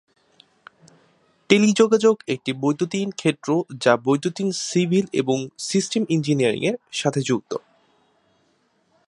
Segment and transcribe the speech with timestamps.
[1.49, 3.49] টেলিযোগাযোগ একটি বৈদ্যুতিন ক্ষেত্র
[3.81, 5.37] যা বৈদ্যুতিন, সিভিল এবং
[5.59, 7.51] সিস্টেম ইঞ্জিনিয়ারিংয়ের সাথে যুক্ত।